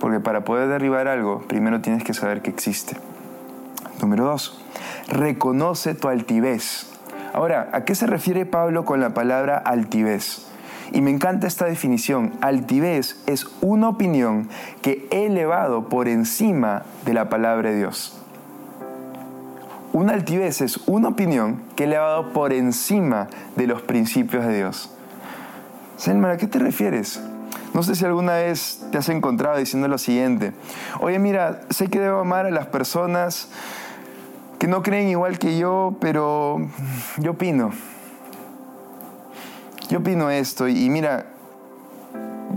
porque 0.00 0.18
para 0.18 0.44
poder 0.44 0.68
derribar 0.68 1.06
algo, 1.06 1.40
primero 1.46 1.80
tienes 1.80 2.02
que 2.02 2.14
saber 2.14 2.42
que 2.42 2.50
existe. 2.50 2.96
Número 4.00 4.24
dos, 4.24 4.60
reconoce 5.08 5.94
tu 5.94 6.08
altivez. 6.08 6.86
Ahora, 7.32 7.68
¿a 7.72 7.84
qué 7.84 7.94
se 7.94 8.06
refiere 8.06 8.46
Pablo 8.46 8.84
con 8.84 9.00
la 9.00 9.14
palabra 9.14 9.58
altivez? 9.58 10.46
Y 10.92 11.02
me 11.02 11.10
encanta 11.10 11.46
esta 11.46 11.66
definición. 11.66 12.32
Altivez 12.40 13.22
es 13.26 13.46
una 13.60 13.88
opinión 13.88 14.48
que 14.82 15.06
he 15.10 15.26
elevado 15.26 15.88
por 15.88 16.08
encima 16.08 16.82
de 17.04 17.14
la 17.14 17.28
palabra 17.28 17.70
de 17.70 17.76
Dios. 17.76 18.16
Una 19.92 20.14
altivez 20.14 20.60
es 20.60 20.78
una 20.86 21.08
opinión 21.08 21.62
que 21.76 21.84
he 21.84 21.86
elevado 21.86 22.32
por 22.32 22.52
encima 22.52 23.28
de 23.56 23.66
los 23.66 23.82
principios 23.82 24.46
de 24.46 24.56
Dios. 24.56 24.90
Selma, 25.96 26.30
¿a 26.30 26.36
qué 26.36 26.46
te 26.46 26.58
refieres? 26.58 27.20
No 27.74 27.82
sé 27.82 27.94
si 27.94 28.04
alguna 28.04 28.34
vez 28.34 28.84
te 28.90 28.98
has 28.98 29.08
encontrado 29.08 29.58
diciendo 29.58 29.88
lo 29.88 29.98
siguiente, 29.98 30.52
oye 31.00 31.18
mira, 31.18 31.60
sé 31.70 31.88
que 31.88 32.00
debo 32.00 32.20
amar 32.20 32.46
a 32.46 32.50
las 32.50 32.66
personas 32.66 33.48
que 34.58 34.66
no 34.66 34.82
creen 34.82 35.08
igual 35.08 35.38
que 35.38 35.56
yo, 35.56 35.94
pero 36.00 36.58
yo 37.18 37.32
opino. 37.32 37.70
Yo 39.88 39.98
opino 39.98 40.30
esto 40.30 40.68
y, 40.68 40.90
mira, 40.90 41.26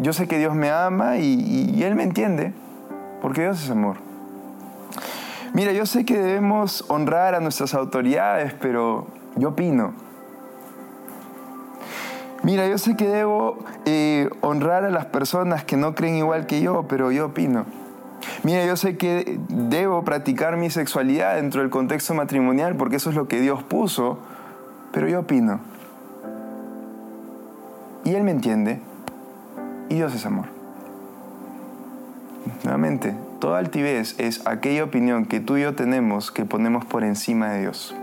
yo 0.02 0.14
sé 0.14 0.28
que 0.28 0.38
Dios 0.38 0.54
me 0.54 0.70
ama 0.70 1.18
y 1.18 1.82
Él 1.84 1.96
me 1.96 2.04
entiende, 2.04 2.54
porque 3.22 3.42
Dios 3.42 3.64
es 3.64 3.70
amor. 3.70 3.98
Mira, 5.54 5.72
yo 5.72 5.86
sé 5.86 6.04
que 6.04 6.18
debemos 6.18 6.84
honrar 6.88 7.36
a 7.36 7.40
nuestras 7.40 7.76
autoridades, 7.76 8.54
pero 8.60 9.08
yo 9.36 9.50
opino. 9.50 9.94
Mira, 12.44 12.68
yo 12.68 12.78
sé 12.78 12.98
que 12.98 13.08
debo 13.08 13.58
eh, 13.86 14.30
honrar 14.42 14.84
a 14.84 14.90
las 14.90 15.06
personas 15.06 15.64
que 15.64 15.78
no 15.78 15.96
creen 15.96 16.16
igual 16.16 16.46
que 16.46 16.62
yo, 16.62 16.86
pero 16.90 17.10
yo 17.10 17.28
opino. 17.28 17.66
Mira, 18.44 18.66
yo 18.66 18.76
sé 18.76 18.98
que 18.98 19.40
debo 19.48 20.04
practicar 20.04 20.58
mi 20.58 20.70
sexualidad 20.70 21.38
dentro 21.38 21.62
del 21.62 21.70
contexto 21.70 22.14
matrimonial 22.14 22.76
porque 22.76 22.98
eso 22.98 23.10
es 23.10 23.16
lo 23.16 23.30
que 23.30 23.40
Dios 23.40 23.64
puso, 23.64 24.20
pero 24.92 25.08
yo 25.08 25.22
opino. 25.22 25.62
Y 28.04 28.14
Él 28.14 28.24
me 28.24 28.32
entiende 28.32 28.82
y 29.88 29.96
Dios 29.96 30.14
es 30.14 30.26
amor. 30.26 30.48
Nuevamente, 32.64 33.16
toda 33.40 33.60
altivez 33.60 34.16
es 34.20 34.46
aquella 34.46 34.84
opinión 34.84 35.26
que 35.26 35.40
tú 35.40 35.56
y 35.56 35.62
yo 35.62 35.76
tenemos 35.76 36.30
que 36.30 36.44
ponemos 36.44 36.84
por 36.84 37.06
encima 37.06 37.52
de 37.52 37.62
Dios. 37.62 37.96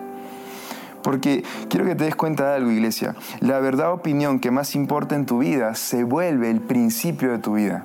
Porque 1.03 1.45
quiero 1.69 1.87
que 1.87 1.95
te 1.95 2.05
des 2.05 2.15
cuenta 2.15 2.51
de 2.51 2.57
algo, 2.57 2.71
iglesia. 2.71 3.15
La 3.41 3.59
verdad 3.61 3.93
opinión 3.93 4.41
que 4.41 4.51
más 4.51 4.75
importa 4.75 5.15
en 5.15 5.27
tu 5.27 5.39
vida 5.39 5.75
se 5.75 6.05
vuelve 6.05 6.51
el 6.51 6.61
principio 6.61 7.33
de 7.33 7.39
tu 7.39 7.55
vida. 7.55 7.85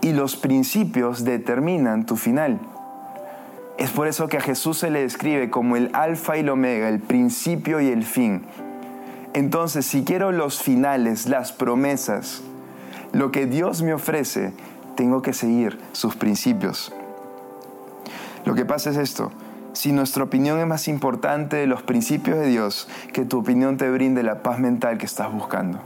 Y 0.00 0.12
los 0.12 0.36
principios 0.36 1.24
determinan 1.24 2.06
tu 2.06 2.16
final. 2.16 2.60
Es 3.78 3.90
por 3.90 4.08
eso 4.08 4.26
que 4.28 4.38
a 4.38 4.40
Jesús 4.40 4.78
se 4.78 4.90
le 4.90 5.02
describe 5.02 5.50
como 5.50 5.76
el 5.76 5.90
alfa 5.92 6.36
y 6.36 6.40
el 6.40 6.48
omega, 6.48 6.88
el 6.88 6.98
principio 6.98 7.80
y 7.80 7.88
el 7.88 8.04
fin. 8.04 8.42
Entonces, 9.34 9.86
si 9.86 10.02
quiero 10.02 10.32
los 10.32 10.60
finales, 10.60 11.26
las 11.26 11.52
promesas, 11.52 12.42
lo 13.12 13.30
que 13.30 13.46
Dios 13.46 13.82
me 13.82 13.94
ofrece, 13.94 14.52
tengo 14.96 15.22
que 15.22 15.32
seguir 15.32 15.78
sus 15.92 16.16
principios. 16.16 16.92
Lo 18.44 18.54
que 18.56 18.64
pasa 18.64 18.90
es 18.90 18.96
esto, 18.96 19.30
si 19.78 19.92
nuestra 19.92 20.24
opinión 20.24 20.58
es 20.58 20.66
más 20.66 20.88
importante 20.88 21.54
de 21.54 21.68
los 21.68 21.84
principios 21.84 22.36
de 22.36 22.48
Dios, 22.48 22.88
que 23.12 23.24
tu 23.24 23.38
opinión 23.38 23.76
te 23.76 23.88
brinde 23.88 24.24
la 24.24 24.42
paz 24.42 24.58
mental 24.58 24.98
que 24.98 25.06
estás 25.06 25.32
buscando. 25.32 25.78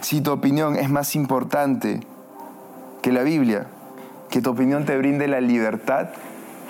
Si 0.00 0.20
tu 0.20 0.30
opinión 0.30 0.76
es 0.76 0.88
más 0.88 1.16
importante 1.16 1.98
que 3.02 3.10
la 3.10 3.24
Biblia, 3.24 3.66
que 4.30 4.40
tu 4.40 4.50
opinión 4.50 4.84
te 4.84 4.96
brinde 4.96 5.26
la 5.26 5.40
libertad 5.40 6.10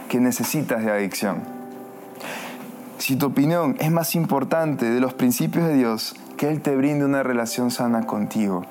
que 0.08 0.18
necesitas 0.18 0.82
de 0.82 0.90
adicción. 0.90 1.42
Si 2.96 3.16
tu 3.16 3.26
opinión 3.26 3.76
es 3.78 3.92
más 3.92 4.14
importante 4.14 4.88
de 4.88 5.00
los 5.00 5.12
principios 5.12 5.68
de 5.68 5.74
Dios, 5.74 6.16
que 6.38 6.48
Él 6.48 6.62
te 6.62 6.74
brinde 6.74 7.04
una 7.04 7.22
relación 7.22 7.70
sana 7.70 8.06
contigo. 8.06 8.64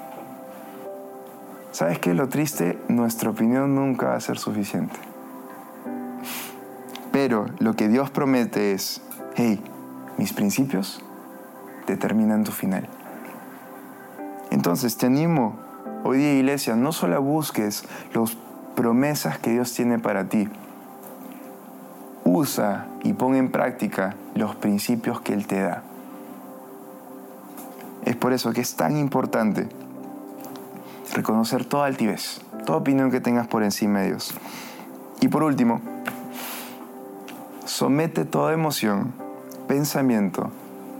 ¿Sabes 1.71 1.99
qué 1.99 2.15
lo 2.15 2.29
triste? 2.29 2.79
Nuestra 2.87 3.29
opinión 3.29 3.75
nunca 3.75 4.07
va 4.07 4.15
a 4.15 4.21
ser 4.21 4.39
suficiente. 4.39 4.95
Pero 7.27 7.47
lo 7.57 7.73
que 7.73 7.87
Dios 7.87 8.11
promete 8.11 8.73
es, 8.73 9.01
hey, 9.35 9.59
mis 10.19 10.31
principios 10.31 11.01
determinan 11.87 12.43
tu 12.43 12.51
final. 12.51 12.87
Entonces 14.51 14.95
te 14.95 15.07
animo 15.07 15.55
hoy 16.03 16.19
día 16.19 16.33
iglesia, 16.35 16.75
no 16.75 16.91
solo 16.91 17.19
busques 17.23 17.83
las 18.13 18.37
promesas 18.75 19.39
que 19.39 19.49
Dios 19.49 19.73
tiene 19.73 19.97
para 19.97 20.29
ti, 20.29 20.47
usa 22.25 22.85
y 23.01 23.13
pon 23.13 23.33
en 23.33 23.49
práctica 23.49 24.13
los 24.35 24.55
principios 24.55 25.19
que 25.19 25.33
Él 25.33 25.47
te 25.47 25.63
da. 25.63 25.81
Es 28.03 28.15
por 28.15 28.33
eso 28.33 28.53
que 28.53 28.61
es 28.61 28.75
tan 28.75 28.97
importante 28.97 29.67
reconocer 31.11 31.65
toda 31.65 31.87
altivez, 31.87 32.41
toda 32.67 32.77
opinión 32.77 33.09
que 33.09 33.19
tengas 33.19 33.47
por 33.47 33.63
encima 33.63 34.01
de 34.01 34.09
Dios. 34.09 34.35
Y 35.21 35.27
por 35.27 35.41
último, 35.41 35.81
somete 37.65 38.25
toda 38.25 38.53
emoción, 38.53 39.11
pensamiento 39.67 40.51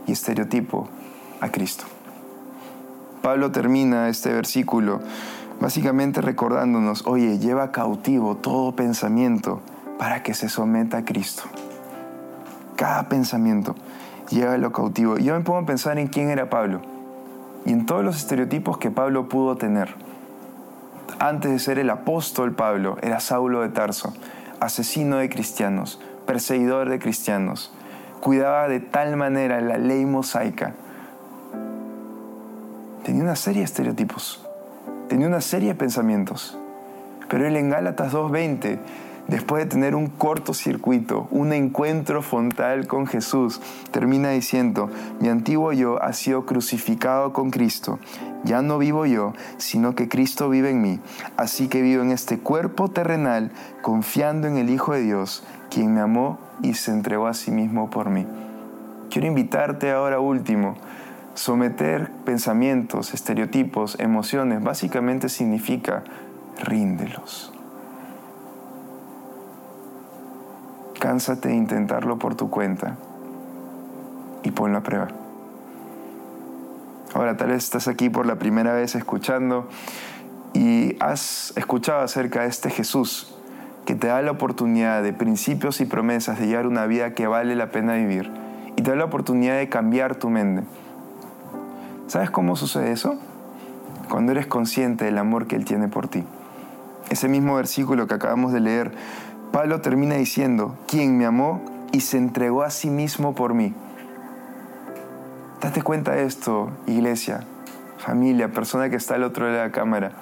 y 0.06 0.12
estereotipo 0.12 0.88
a 1.40 1.48
Cristo. 1.48 1.84
Pablo 3.22 3.52
termina 3.52 4.08
este 4.08 4.32
versículo 4.32 5.00
básicamente 5.60 6.20
recordándonos, 6.20 7.06
oye, 7.06 7.38
lleva 7.38 7.72
cautivo 7.72 8.36
todo 8.36 8.76
pensamiento 8.76 9.60
para 9.98 10.22
que 10.22 10.34
se 10.34 10.48
someta 10.48 10.98
a 10.98 11.04
Cristo. 11.04 11.44
Cada 12.74 13.08
pensamiento, 13.08 13.74
llévalo 14.28 14.72
cautivo. 14.72 15.16
Yo 15.18 15.34
me 15.34 15.40
pongo 15.40 15.60
a 15.60 15.66
pensar 15.66 15.98
en 15.98 16.08
quién 16.08 16.30
era 16.30 16.50
Pablo 16.50 16.82
y 17.64 17.72
en 17.72 17.86
todos 17.86 18.04
los 18.04 18.16
estereotipos 18.16 18.78
que 18.78 18.90
Pablo 18.90 19.28
pudo 19.28 19.56
tener. 19.56 19.94
Antes 21.18 21.50
de 21.52 21.58
ser 21.58 21.78
el 21.78 21.88
apóstol 21.90 22.54
Pablo, 22.54 22.98
era 23.00 23.20
Saulo 23.20 23.62
de 23.62 23.70
Tarso 23.70 24.12
asesino 24.60 25.18
de 25.18 25.28
cristianos, 25.28 26.00
perseguidor 26.26 26.88
de 26.88 26.98
cristianos. 26.98 27.72
Cuidaba 28.20 28.68
de 28.68 28.80
tal 28.80 29.16
manera 29.16 29.60
la 29.60 29.78
ley 29.78 30.04
mosaica. 30.04 30.74
Tenía 33.04 33.22
una 33.22 33.36
serie 33.36 33.60
de 33.60 33.66
estereotipos, 33.66 34.44
tenía 35.08 35.28
una 35.28 35.40
serie 35.40 35.68
de 35.68 35.74
pensamientos. 35.76 36.58
Pero 37.28 37.46
él 37.46 37.56
en 37.56 37.70
Gálatas 37.70 38.12
2.20 38.12 38.78
después 39.28 39.64
de 39.64 39.70
tener 39.70 39.94
un 39.94 40.06
cortocircuito, 40.06 41.26
un 41.30 41.52
encuentro 41.52 42.22
frontal 42.22 42.86
con 42.86 43.06
Jesús, 43.06 43.60
termina 43.90 44.30
diciendo, 44.30 44.90
mi 45.20 45.28
antiguo 45.28 45.72
yo 45.72 46.02
ha 46.02 46.12
sido 46.12 46.46
crucificado 46.46 47.32
con 47.32 47.50
Cristo. 47.50 47.98
Ya 48.44 48.62
no 48.62 48.78
vivo 48.78 49.06
yo, 49.06 49.32
sino 49.56 49.94
que 49.94 50.08
Cristo 50.08 50.48
vive 50.48 50.70
en 50.70 50.80
mí. 50.80 51.00
Así 51.36 51.68
que 51.68 51.82
vivo 51.82 52.02
en 52.02 52.12
este 52.12 52.38
cuerpo 52.38 52.88
terrenal, 52.88 53.50
confiando 53.82 54.46
en 54.46 54.56
el 54.56 54.70
Hijo 54.70 54.92
de 54.92 55.02
Dios, 55.02 55.42
quien 55.70 55.94
me 55.94 56.00
amó 56.00 56.38
y 56.62 56.74
se 56.74 56.90
entregó 56.90 57.26
a 57.26 57.34
sí 57.34 57.50
mismo 57.50 57.90
por 57.90 58.10
mí. 58.10 58.26
Quiero 59.10 59.26
invitarte 59.26 59.92
ahora 59.92 60.20
último. 60.20 60.76
Someter 61.34 62.10
pensamientos, 62.24 63.12
estereotipos, 63.12 63.98
emociones, 64.00 64.62
básicamente 64.62 65.28
significa 65.28 66.02
ríndelos. 66.62 67.52
Cánsate 70.98 71.50
de 71.50 71.54
intentarlo 71.56 72.18
por 72.18 72.34
tu 72.34 72.48
cuenta 72.48 72.96
y 74.42 74.50
ponlo 74.50 74.78
a 74.78 74.82
prueba. 74.82 75.08
Ahora 77.14 77.36
tal 77.36 77.48
vez 77.48 77.64
estás 77.64 77.86
aquí 77.86 78.08
por 78.08 78.26
la 78.26 78.36
primera 78.36 78.72
vez 78.72 78.94
escuchando 78.94 79.68
y 80.52 80.96
has 81.00 81.52
escuchado 81.56 82.00
acerca 82.00 82.42
de 82.42 82.48
este 82.48 82.70
Jesús 82.70 83.35
que 83.86 83.94
te 83.94 84.08
da 84.08 84.20
la 84.20 84.32
oportunidad 84.32 85.02
de 85.02 85.12
principios 85.12 85.80
y 85.80 85.86
promesas 85.86 86.38
de 86.38 86.48
llevar 86.48 86.66
una 86.66 86.86
vida 86.86 87.14
que 87.14 87.26
vale 87.26 87.56
la 87.56 87.70
pena 87.70 87.94
vivir 87.94 88.30
y 88.76 88.82
te 88.82 88.90
da 88.90 88.96
la 88.96 89.04
oportunidad 89.04 89.56
de 89.56 89.68
cambiar 89.68 90.16
tu 90.16 90.28
mente. 90.28 90.64
¿Sabes 92.08 92.30
cómo 92.30 92.56
sucede 92.56 92.92
eso? 92.92 93.16
Cuando 94.10 94.32
eres 94.32 94.46
consciente 94.46 95.06
del 95.06 95.16
amor 95.18 95.46
que 95.46 95.56
Él 95.56 95.64
tiene 95.64 95.88
por 95.88 96.08
ti. 96.08 96.24
Ese 97.08 97.28
mismo 97.28 97.54
versículo 97.54 98.06
que 98.06 98.14
acabamos 98.14 98.52
de 98.52 98.60
leer 98.60 98.92
Pablo 99.52 99.80
termina 99.80 100.16
diciendo, 100.16 100.76
quien 100.86 101.16
me 101.16 101.24
amó 101.24 101.62
y 101.92 102.00
se 102.00 102.18
entregó 102.18 102.62
a 102.62 102.70
sí 102.70 102.90
mismo 102.90 103.34
por 103.34 103.54
mí. 103.54 103.72
Date 105.62 105.82
cuenta 105.82 106.12
de 106.12 106.24
esto, 106.24 106.70
iglesia, 106.86 107.44
familia, 107.96 108.52
persona 108.52 108.90
que 108.90 108.96
está 108.96 109.14
al 109.14 109.22
otro 109.22 109.46
lado 109.46 109.56
de 109.56 109.64
la 109.64 109.72
cámara. 109.72 110.12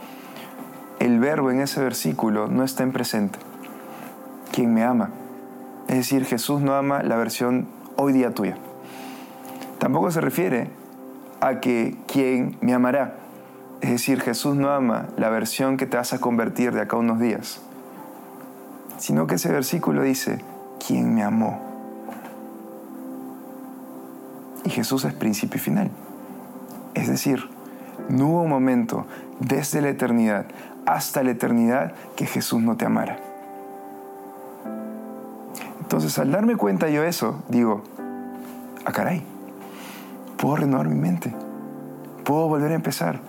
El 1.00 1.18
verbo 1.18 1.50
en 1.50 1.61
ese 1.61 1.83
versículo 1.83 2.47
no 2.47 2.62
está 2.62 2.85
en 2.85 2.92
presente. 2.92 3.38
Quien 4.54 4.73
me 4.73 4.84
ama. 4.84 5.11
Es 5.88 5.96
decir, 5.96 6.25
Jesús 6.25 6.61
no 6.61 6.75
ama 6.75 7.02
la 7.02 7.16
versión 7.16 7.66
hoy 7.96 8.12
día 8.12 8.32
tuya. 8.32 8.56
Tampoco 9.78 10.11
se 10.11 10.20
refiere 10.20 10.70
a 11.40 11.61
que 11.61 11.96
quien 12.06 12.56
me 12.61 12.73
amará. 12.73 13.16
Es 13.80 13.90
decir, 13.90 14.20
Jesús 14.20 14.54
no 14.54 14.70
ama 14.70 15.08
la 15.16 15.28
versión 15.30 15.76
que 15.76 15.87
te 15.87 15.96
vas 15.96 16.12
a 16.12 16.20
convertir 16.20 16.73
de 16.73 16.82
acá 16.82 16.96
a 16.96 17.00
unos 17.00 17.18
días 17.18 17.61
sino 18.99 19.26
que 19.26 19.34
ese 19.34 19.50
versículo 19.50 20.02
dice, 20.02 20.40
¿quién 20.87 21.14
me 21.14 21.23
amó? 21.23 21.61
Y 24.64 24.70
Jesús 24.70 25.04
es 25.04 25.12
principio 25.12 25.58
y 25.58 25.61
final. 25.61 25.90
Es 26.94 27.08
decir, 27.08 27.50
no 28.08 28.28
hubo 28.28 28.46
momento 28.46 29.06
desde 29.40 29.82
la 29.82 29.90
eternidad 29.90 30.46
hasta 30.87 31.23
la 31.23 31.32
eternidad 31.32 31.92
que 32.16 32.26
Jesús 32.26 32.62
no 32.62 32.76
te 32.76 32.87
amara. 32.87 33.18
Entonces, 35.84 36.18
al 36.18 36.32
darme 36.32 36.56
cuenta 36.56 36.88
yo 36.88 37.04
eso, 37.04 37.44
digo, 37.48 37.84
ah, 38.84 38.92
caray, 38.92 39.22
puedo 40.38 40.56
renovar 40.56 40.88
mi 40.88 40.98
mente, 40.98 41.32
puedo 42.24 42.48
volver 42.48 42.72
a 42.72 42.74
empezar 42.74 43.20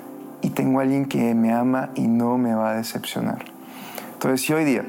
y 0.41 0.51
tengo 0.51 0.79
a 0.79 0.83
alguien 0.83 1.05
que 1.05 1.35
me 1.35 1.53
ama 1.53 1.89
y 1.95 2.07
no 2.07 2.37
me 2.37 2.55
va 2.55 2.71
a 2.71 2.75
decepcionar. 2.75 3.45
Entonces, 4.13 4.41
si 4.41 4.53
hoy 4.53 4.63
día 4.63 4.85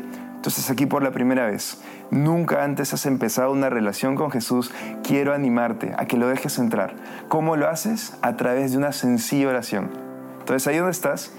entonces 0.46 0.70
aquí 0.70 0.86
por 0.86 1.02
la 1.02 1.10
primera 1.10 1.44
vez, 1.44 1.78
nunca 2.12 2.62
antes 2.62 2.94
has 2.94 3.04
empezado 3.06 3.50
una 3.50 3.68
relación 3.68 4.14
con 4.14 4.30
Jesús, 4.30 4.70
quiero 5.02 5.34
animarte 5.34 5.92
a 5.98 6.06
que 6.06 6.16
lo 6.16 6.28
dejes 6.28 6.60
entrar. 6.60 6.94
¿Cómo 7.26 7.56
lo 7.56 7.68
haces? 7.68 8.16
A 8.22 8.36
través 8.36 8.70
de 8.70 8.78
una 8.78 8.92
sencilla 8.92 9.48
oración. 9.48 9.90
Entonces 10.38 10.68
ahí 10.68 10.76
donde 10.76 10.92
estás, 10.92 11.32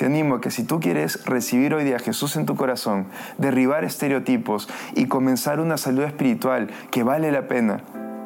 te 0.00 0.06
animo 0.06 0.36
a 0.36 0.40
que 0.40 0.50
si 0.50 0.64
tú 0.64 0.80
quieres 0.80 1.26
recibir 1.26 1.74
hoy 1.74 1.84
día 1.84 1.96
a 1.96 1.98
Jesús 1.98 2.36
en 2.36 2.46
tu 2.46 2.56
corazón, 2.56 3.04
derribar 3.36 3.84
estereotipos 3.84 4.66
y 4.94 5.08
comenzar 5.08 5.60
una 5.60 5.76
salud 5.76 6.04
espiritual 6.04 6.70
que 6.90 7.02
vale 7.02 7.30
la 7.30 7.48
pena, 7.48 7.82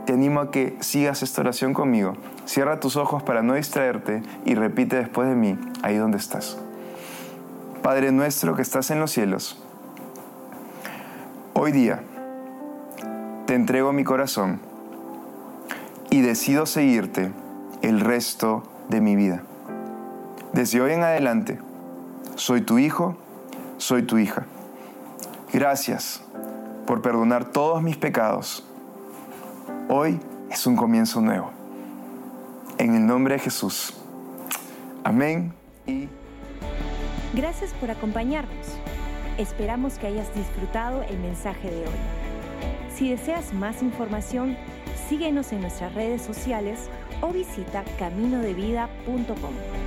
te 0.06 0.12
animo 0.12 0.38
a 0.38 0.52
que 0.52 0.76
sigas 0.78 1.24
esta 1.24 1.40
oración 1.40 1.74
conmigo. 1.74 2.12
Cierra 2.44 2.78
tus 2.78 2.94
ojos 2.94 3.24
para 3.24 3.42
no 3.42 3.54
distraerte 3.54 4.22
y 4.44 4.54
repite 4.54 4.94
después 4.94 5.28
de 5.28 5.34
mí, 5.34 5.58
ahí 5.82 5.96
donde 5.96 6.18
estás. 6.18 6.60
Padre 7.82 8.12
nuestro 8.12 8.54
que 8.54 8.62
estás 8.62 8.92
en 8.92 9.00
los 9.00 9.10
cielos, 9.10 9.60
Hoy 11.54 11.72
día 11.72 12.04
te 13.46 13.54
entrego 13.56 13.92
mi 13.92 14.04
corazón 14.04 14.60
y 16.10 16.20
decido 16.20 16.66
seguirte 16.66 17.32
el 17.82 17.98
resto 17.98 18.62
de 18.88 19.00
mi 19.00 19.16
vida. 19.16 19.42
Desde 20.54 20.80
hoy 20.80 20.92
en 20.92 21.02
adelante, 21.02 21.58
soy 22.36 22.60
tu 22.60 22.78
hijo, 22.78 23.16
soy 23.76 24.04
tu 24.04 24.18
hija. 24.18 24.46
Gracias 25.52 26.22
por 26.86 27.02
perdonar 27.02 27.46
todos 27.46 27.82
mis 27.82 27.96
pecados. 27.96 28.64
Hoy 29.88 30.20
es 30.52 30.64
un 30.68 30.76
comienzo 30.76 31.20
nuevo. 31.20 31.50
En 32.78 32.94
el 32.94 33.04
nombre 33.04 33.34
de 33.34 33.40
Jesús. 33.40 33.94
Amén 35.02 35.52
y... 35.88 36.08
Gracias 37.34 37.72
por 37.72 37.90
acompañarnos. 37.90 38.78
Esperamos 39.38 39.98
que 39.98 40.06
hayas 40.06 40.32
disfrutado 40.36 41.02
el 41.02 41.18
mensaje 41.18 41.68
de 41.68 41.80
hoy. 41.80 41.98
Si 42.94 43.10
deseas 43.10 43.52
más 43.52 43.82
información, 43.82 44.56
síguenos 45.08 45.52
en 45.52 45.62
nuestras 45.62 45.92
redes 45.94 46.22
sociales 46.22 46.88
o 47.22 47.30
visita 47.30 47.82
caminodevida.com. 47.98 49.83